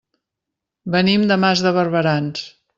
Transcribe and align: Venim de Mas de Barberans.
Venim 0.95 1.29
de 1.33 1.39
Mas 1.45 1.63
de 1.69 1.77
Barberans. 1.79 2.45